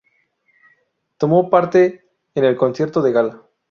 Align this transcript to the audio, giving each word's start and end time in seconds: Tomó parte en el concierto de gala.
Tomó 1.19 1.51
parte 1.51 2.09
en 2.33 2.45
el 2.45 2.55
concierto 2.57 3.03
de 3.03 3.11
gala. 3.11 3.43